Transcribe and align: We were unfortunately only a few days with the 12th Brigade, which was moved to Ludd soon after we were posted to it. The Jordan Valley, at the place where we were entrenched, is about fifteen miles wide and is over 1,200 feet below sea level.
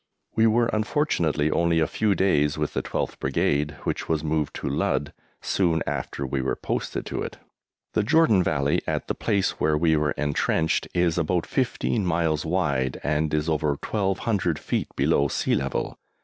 We 0.35 0.47
were 0.47 0.65
unfortunately 0.73 1.51
only 1.51 1.77
a 1.79 1.85
few 1.85 2.15
days 2.15 2.57
with 2.57 2.73
the 2.73 2.81
12th 2.81 3.19
Brigade, 3.19 3.75
which 3.83 4.09
was 4.09 4.23
moved 4.23 4.55
to 4.55 4.67
Ludd 4.67 5.13
soon 5.43 5.83
after 5.85 6.25
we 6.25 6.41
were 6.41 6.55
posted 6.55 7.05
to 7.05 7.21
it. 7.21 7.37
The 7.93 8.01
Jordan 8.01 8.41
Valley, 8.41 8.81
at 8.87 9.07
the 9.07 9.13
place 9.13 9.59
where 9.59 9.77
we 9.77 9.95
were 9.95 10.13
entrenched, 10.17 10.87
is 10.95 11.19
about 11.19 11.45
fifteen 11.45 12.03
miles 12.03 12.43
wide 12.47 12.99
and 13.03 13.31
is 13.31 13.47
over 13.47 13.73
1,200 13.77 14.57
feet 14.57 14.87
below 14.95 15.27
sea 15.27 15.53
level. 15.53 15.99